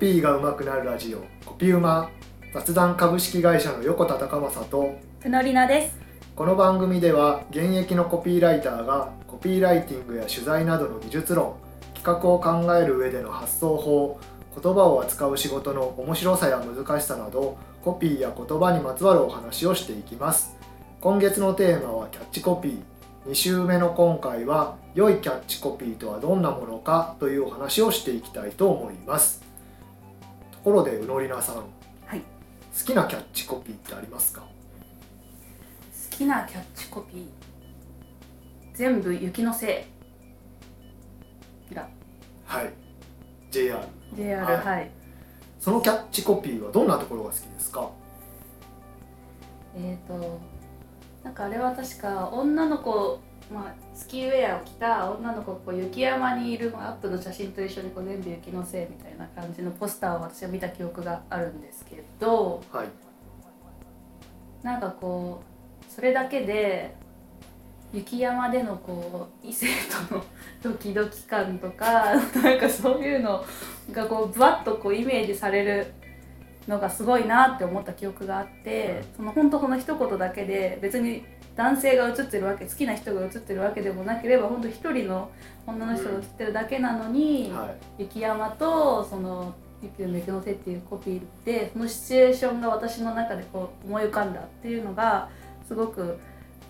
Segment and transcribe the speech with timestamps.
[0.00, 2.10] ピーが上手くなるラジオコピウマ
[2.54, 5.98] 雑談株式会社の横田隆正とふのりなです。
[6.34, 11.56] この番組では現役のコピーライターがコピーライティングや取材などの技術論
[11.92, 14.18] 企画を考える上での発想法
[14.54, 20.56] 言葉を扱う仕事の面白さや難しさなどコピーや言葉にまつわるお話をしていきます。
[21.02, 23.30] 今月のテーマはキャッチコピー。
[23.30, 29.49] 2週目の今回は良いキャッチコピーとはどんなものかというお話をしていきたいと思います
[30.62, 31.56] ところでうのりなさん。
[31.56, 31.62] は
[32.16, 32.20] い。
[32.20, 34.40] 好きなキャッチコピーってありますか？
[34.42, 34.46] 好
[36.10, 37.26] きなキャッチコピー。
[38.74, 39.86] 全部雪のせ。
[41.70, 41.88] いだ
[42.44, 42.70] はい。
[43.50, 43.78] JR
[44.14, 44.56] JR はい。
[44.58, 44.90] はい、
[45.58, 47.90] そのキャッチコピーはどんなところが好きですか？
[49.76, 50.38] えっ、と
[51.24, 53.18] なんかあれは確か女の子
[53.52, 62.88] まあ、スキーウェアを着た女の子がこう雪山にいるまあアップの写真と一緒にこう全部雪のせいみたいな感じのポスターを私は見た記憶があるんですけどはい。
[64.62, 65.42] なんかこ
[65.82, 66.94] うそれだけで
[67.92, 69.66] 雪山でのこう異性
[70.08, 70.24] との
[70.62, 73.44] ドキドキ感とか なんかそういうの
[73.90, 75.92] がこうぶわっとこうイメージされる
[76.68, 81.24] のがすごいなって思った記憶があってその本当この一言だけで別に
[81.56, 85.30] 男性が写ってるわけ好きな人が写ってるわけでもなければ本当一人の
[85.66, 87.66] 女の人が写ってるだけなのに、は
[87.98, 95.28] い雪山とその「雪の雪の手」っていうコピーでそのシチュエーションが私の中でこう思い浮かんだっていうのが
[95.66, 96.18] すごく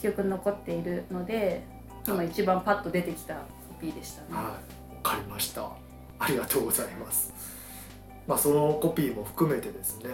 [0.00, 1.62] 記憶に残っているので
[2.06, 3.40] 今一番パッと出てきたコ
[3.80, 4.26] ピーでしたね。
[4.30, 4.52] はい、わ
[5.02, 5.68] かりました。
[6.18, 7.32] ありがとうございます。
[8.26, 10.10] まあそのコピーも含めてですね、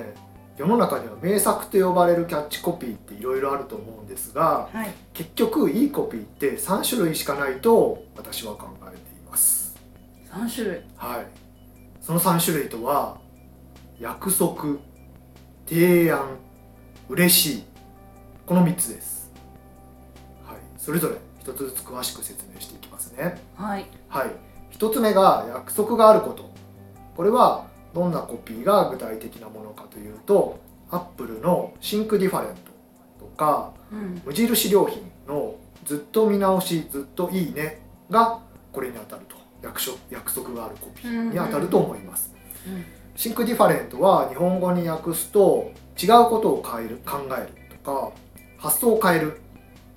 [0.57, 9.77] 世の中には名作と呼ばれるキャッチコピーっていろいろあると思うんですが、はい、結局いいコピーって3種類しかないと私は考えています。
[10.31, 11.27] 3種類はい。
[12.01, 13.19] その3種類とは
[13.99, 14.79] 約束、
[15.67, 16.39] 提案、
[17.09, 17.65] 嬉しい
[18.47, 19.33] この3つです。
[20.47, 20.57] はい。
[20.77, 23.41] それぞれ一つずつ詳しく説明していきますね。
[23.57, 24.31] はいはい、
[24.71, 26.49] 一つ目が約束があること
[27.17, 30.59] これはどんなコピーが具体的なものかというと
[30.91, 34.23] アップルの Think Different とかうん。
[34.25, 38.41] 無印良品のずっと見直しずっといいねが
[38.73, 42.35] これに当たると約束約束があるコピーに当たると思います、
[42.67, 42.85] うん。
[43.17, 45.71] Think Different は日本語に訳すと
[46.03, 48.13] 違うことを変える考えるとか
[48.59, 49.41] 発想を変える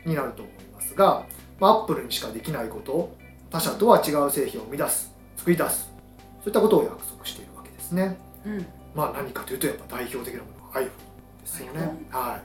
[0.06, 1.26] になると思いますが、
[1.60, 3.16] まあ、アップルにしかできないこと
[3.50, 5.90] 他社とは違う製品を生み出す作り出す
[6.44, 7.17] そういったことを約束
[7.88, 8.18] ですね。
[8.46, 8.66] うん。
[8.94, 10.90] まあ何かというとやっぱ代表的なものは iPhone で
[11.46, 11.92] すよね。
[12.10, 12.40] は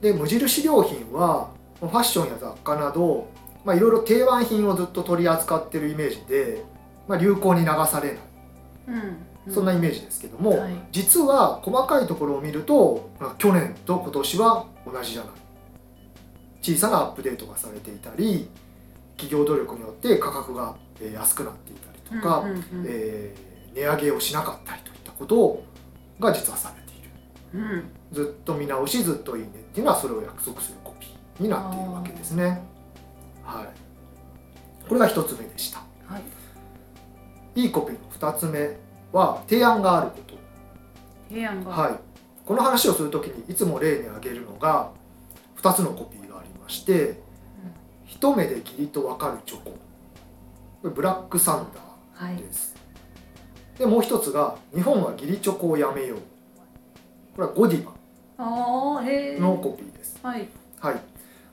[0.00, 0.02] い。
[0.02, 1.50] で無印良品は
[1.80, 3.28] ファッションや雑貨など
[3.64, 6.62] まあいろいろ定番品をずっと取り扱ってるイメージで、
[7.08, 8.18] まあ、流行に流されない。
[9.46, 9.52] うん。
[9.52, 10.72] そんなイメージですけども、はい。
[10.90, 15.30] 実は細かいところを見るとまあ去年と今年は同じじゃない。
[16.62, 18.48] 小さなアップデートがされていたり
[19.18, 22.64] 企業努力によって価格がえー安くなっていたりとか、うんうんうん。
[22.86, 25.62] えー値上げをしなかったりといったこと
[26.20, 27.10] が実はされている。
[27.54, 27.90] うん。
[28.12, 32.62] ずっと見直しずっといいねっていうのはそれを約束するコピーになっているわけですね。
[33.44, 34.88] はい。
[34.88, 35.78] これが一つ目でした。
[36.06, 37.60] はい。
[37.60, 38.76] いいコピーの二つ目
[39.12, 40.34] は提案があること。
[41.28, 41.70] 平安が。
[41.70, 41.98] はい、
[42.44, 44.90] この話をするときにいつも例に挙げるのが
[45.56, 47.20] 2つのコピーがありまして
[48.06, 49.78] 「一目でキリとわかるチョコ」こ
[50.84, 51.80] れブラックサンダ
[52.24, 52.73] はいーです、
[53.78, 56.18] でもう一つが「日本は義理チョコをやめよう」
[57.36, 57.92] これはゴディバ
[59.40, 60.48] のコピーです、はい。
[60.78, 61.00] はい、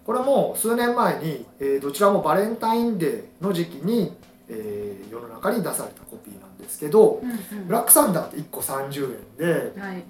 [0.05, 4.15] これも数年前に、えーどちらもバレンタインデーの時期に、
[4.47, 7.67] えー世の中に出されたコピーなんですけどうんうん。
[7.67, 10.03] ブラックサンダーって1個30円ではい。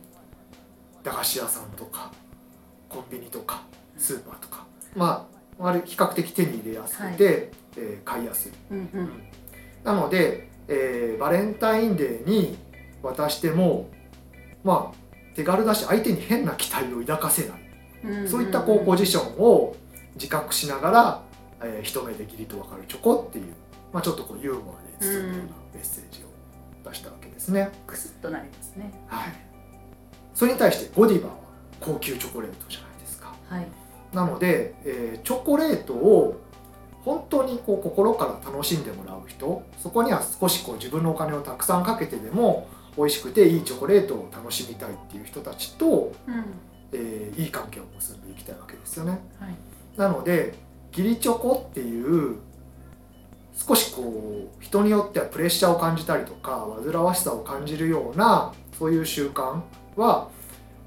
[1.04, 2.12] 駄菓子屋さんとか
[2.90, 3.64] コンビニとか
[3.98, 5.28] スーパーとかま
[5.60, 8.52] ああれ比較的手に入れやすくて、えー買いやすい。
[8.72, 8.78] うん。
[8.78, 9.10] うん。
[9.84, 12.58] なので、えーバレンタインデーに
[13.04, 13.90] 渡しても
[14.64, 17.62] まあ手軽だし相手に変な期待を抱かせない、
[18.04, 19.76] うんそういったこうポジションを
[20.16, 21.22] 自覚しながら、
[21.62, 23.46] えー一目できりと分かるチョコっていう、
[23.94, 27.70] まあ、ちょっとこうユーモアで包んだようなメッセージを出したわけですね。
[27.86, 28.92] クスッとなりますね。
[29.08, 29.34] はい、
[30.34, 31.36] それに対してゴディバは
[31.80, 33.36] 高級チョコレートじゃないですか。
[33.50, 33.68] はい。
[34.14, 36.42] なので、えーチョコレートを
[37.04, 42.68] 本当にこう心から楽しんでもらう人そこには少しこう自分のお金をたくさんかけてでも
[42.98, 46.46] 美味しくていいチョコレートを楽しみたいっていう人たちと、うん。
[46.94, 49.12] えーいい関係を結んでいきたいわけですよね。
[49.40, 49.56] はい。
[49.96, 50.54] なので
[50.92, 52.36] 義理チョコっていう
[53.56, 59.62] 少しこう人によってはプレッシャーを感じたりとか煩わしさを感じるようなそういう習慣
[59.96, 60.30] は、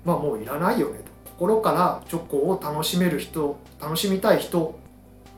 [0.04, 1.04] まあ、もういらないよねと。
[1.32, 4.78] 心からチョコを楽しめる人楽しみたい人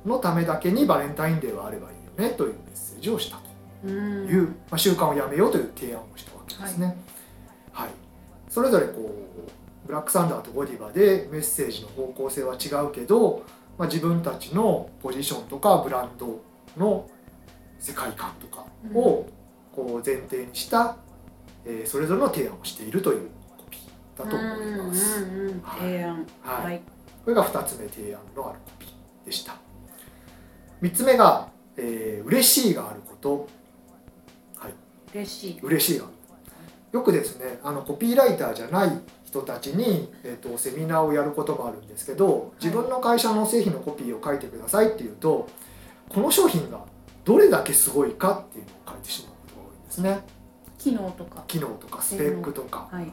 [0.06, 3.38] のためだけにバレンタインデーはあればいいよねというメッセージをした
[3.82, 6.96] という、まあ、習慣をやめようという提案をしたわけですね。
[7.72, 7.90] はい、
[8.48, 13.44] それぞれこうブラックサンダーとゴディバでメッセージの方向性は違うけど、
[13.78, 16.40] まあ、自分たちのポジションとかブランド
[16.76, 17.08] の
[17.78, 19.26] 世界観とかを
[19.72, 20.96] こう前提にした、
[21.64, 25.22] えーそれぞれの提案をしているというコピーだと思います。
[25.22, 25.80] うんうんうんはい。
[25.80, 26.26] 提案。
[26.42, 26.64] はい。
[26.64, 26.82] はい。
[27.24, 29.56] これが2つ目提案のあるコピーでした
[30.82, 33.48] 3つ目が、えー嬉しいがあること。
[35.14, 35.60] 嬉しい。
[35.62, 36.16] 嬉しいがある。
[36.92, 38.90] よくですねあのコピーライターじゃない
[39.24, 45.48] 人たちに、えー、とセミナーをやることもあるんですけど自分の会社の製品のコピーを書いてくださいっていうと
[46.08, 46.80] この商品が
[47.24, 50.20] どれだけすごいかっていうのを書いてしまうことが多いんですね。
[50.78, 51.44] 機能とか。
[51.48, 52.88] 機能とかスペックとか。
[52.90, 53.12] はい。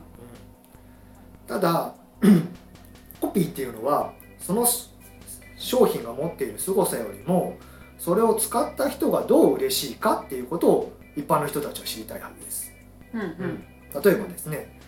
[1.47, 1.95] ただ
[3.19, 4.65] コピーっていうのはその
[5.63, 7.57] 商品が持っている凄さよりも
[7.97, 12.71] それを使った人がどう嬉しいかっていうことを一般の人たちは知りたいはずです、
[13.13, 13.63] うんうん。
[14.03, 14.79] 例えばですね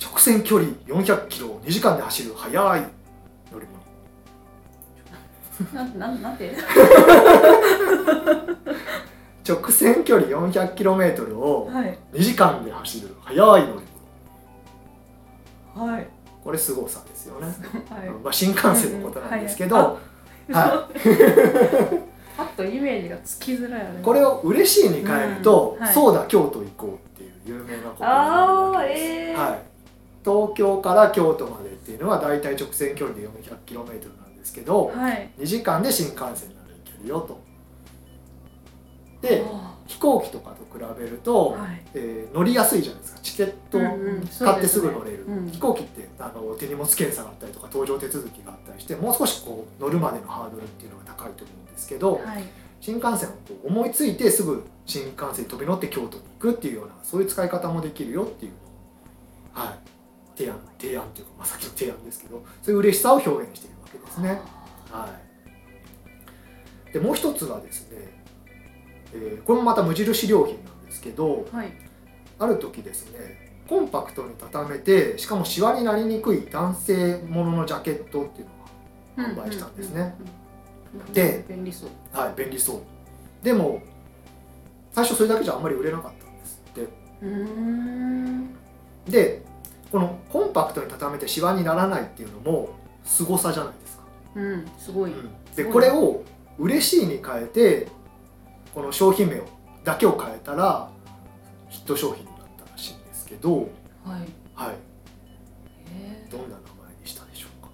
[0.00, 2.80] 直線距離400キロを2時間で走る速い
[3.52, 3.78] 乗り物。
[5.74, 6.54] なん なんなんて？
[9.48, 11.98] 直線距離 400km をはい。
[12.12, 13.86] 2時間で走る速い乗り
[15.74, 15.86] 物。
[15.90, 16.06] はい。
[16.44, 17.46] これ凄さですよね、
[17.90, 18.10] はい。
[18.22, 19.82] まあ、新幹線のことなんですけど、うん。
[19.84, 19.98] は
[22.36, 24.00] パッとイメージがつきづらいよね。
[24.02, 25.84] これを嬉しいに変えると、うん。
[25.84, 25.94] はい。
[25.94, 29.58] そうだ京都行こうっていう有名なことになるです、ええはい、
[30.24, 33.76] 東京から京都までっていうのはだいたい直線距離で 400km
[34.20, 35.30] なんですけどはい。
[35.38, 37.40] 2時間で新幹線なら行けるよと。
[39.20, 41.82] であ飛行機とかと比べると、はい。
[41.94, 43.20] えー乗りやすいじゃないですか。
[43.22, 43.78] チケット
[44.44, 45.50] 買ってですぐ乗れる、うん。
[45.50, 52.44] 飛行機ってあの手荷物検査があったりとか搭乗手続きがあったりしてもう少しこう乗るまでのハードルっていうのが高いと思うんですけど、はい。
[52.80, 58.52] 新幹線をこう思いついてすぐ新幹線に飛び乗って京都に行くっていうようなそういう使い方もできるよっていう
[59.56, 59.78] のを、はい、
[60.38, 64.40] 提案提案というか、まあ、さっきの提案ですけどそういう嬉しさを表現しているわけですね。
[64.90, 65.08] は
[66.88, 68.17] い、でもう一つはですね、
[69.14, 71.72] えーこれもまた無印良品なんですけどはい。
[72.38, 78.46] ある時ですねコンパクトに畳めてしかもシワになりにくい男性もののジャケットっていう
[79.20, 80.00] のが販売したんですね。
[80.00, 81.90] うんうんうんで便利そう。
[82.12, 83.44] はい、便利そう。
[83.44, 83.82] でも
[84.90, 86.62] 最初それだけじゃあんまり売れなかったんです。
[86.70, 86.88] って
[89.10, 89.42] で
[89.92, 92.70] このコンパクトに畳めてシワにならないっていうのも
[93.04, 94.02] 凄さじゃないですか、
[94.36, 95.12] うんすごい。
[95.56, 96.22] でこれを
[96.58, 97.88] 嬉しいに変えて
[98.74, 99.44] この商品名を
[99.84, 100.90] だけを変えたら
[101.68, 103.68] ヒット商品になったらしいんですけどはい。
[104.54, 104.76] はい。
[105.90, 106.60] えどんな名前
[107.00, 107.70] にしたでしょうか？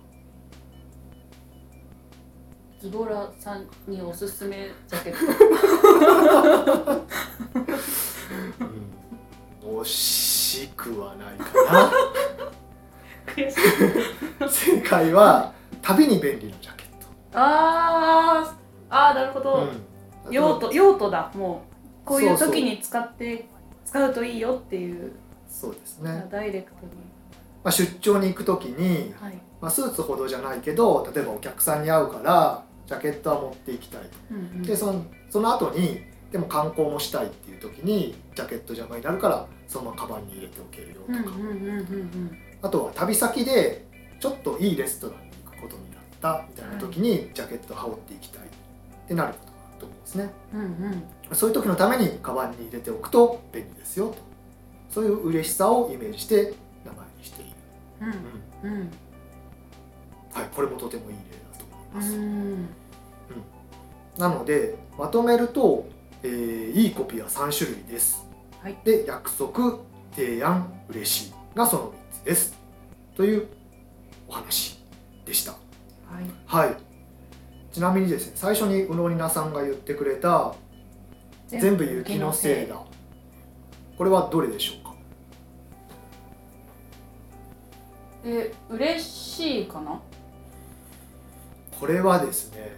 [2.81, 7.07] ーズボラさんにおすすめジャケット。
[9.65, 9.81] うん。
[9.81, 11.45] 惜しくはないか
[13.35, 13.59] 悔しい。
[14.41, 15.53] な正解は
[15.83, 16.87] 旅に便利なジャケッ
[17.35, 18.55] あー。
[18.91, 19.94] あーなるほト、ど、うん
[20.31, 21.31] 用途用途だ。
[21.35, 21.63] も
[22.05, 23.47] うこういう時に使って
[23.85, 25.13] 使うといいよっていう。
[25.49, 26.93] そうですね、ダイレクトに。
[27.63, 41.37] まあ、出張に行く時に、はい、まあ、スーツほどじゃないけど例えばお客さんに会うからジャケットは持っていきたいうんうん、でそのその後にでも観光もしたいっていう時にジャケット邪魔になるからそのままカバンに入れておけるよとか、
[42.63, 43.87] あとは旅先で
[44.21, 48.49] ちょっといいレストランに行くことになったみたいな時にジャケット羽織っていきたいっ
[49.09, 49.54] てなること
[49.85, 50.31] と思うんですね。
[50.53, 51.37] うんうん。
[51.37, 54.17] そういう時のためにカバンに入れておくと便利ですよと。
[54.91, 57.51] そういう嬉しさをイメージして名前にしている、
[58.63, 58.71] うん。
[58.71, 58.91] うん。
[60.33, 62.69] はい、これもとてもいい例だと思います、うん。
[64.19, 65.87] なのでまとめると、
[66.23, 68.27] えーいいコピーは3種類です、
[68.63, 68.77] はい。
[68.85, 69.79] で約束
[70.15, 72.59] 提案嬉しいがその3つです。
[73.17, 73.49] という
[74.29, 74.83] お話
[75.25, 75.53] でした。
[75.53, 75.57] は
[76.21, 76.67] い。
[76.69, 76.84] はい
[77.75, 80.55] ちなみにですね最初に宇野里奈さんが言ってくれた
[81.49, 82.77] 「全部雪のせいだ」
[83.99, 84.95] これはどれでしょうか？
[88.25, 90.01] え嬉しいかな？
[91.81, 92.77] これはですね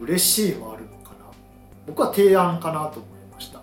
[0.00, 1.26] 嬉しいもあるのかな？
[1.88, 3.60] 僕は提案かなと思いました。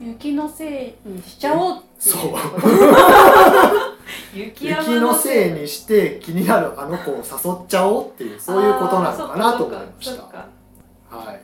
[0.00, 2.32] 雪のせいにしちゃおうっていうそう
[4.34, 11.40] 雪山雪のせいにして気になるあの子を誘っちゃおうっていうそういうことなのかなと思いましたはい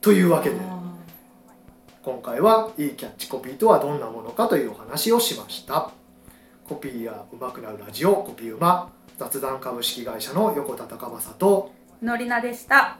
[0.00, 0.80] というわけであ
[2.02, 5.90] 今回はいいキャッチコピーとはどんなものかというお話をしました
[6.68, 12.98] コピーが上手くなるラジオコピーうま雑談株式会社の横田隆正とーのりなでした。